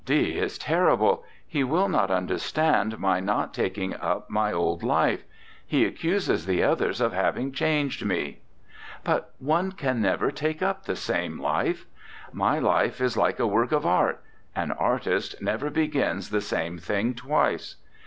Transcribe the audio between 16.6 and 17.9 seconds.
thing twice.